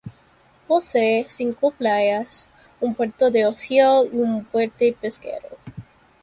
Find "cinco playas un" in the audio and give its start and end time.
1.29-2.95